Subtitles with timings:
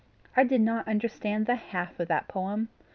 [0.35, 2.69] I did not understand the half of that poem.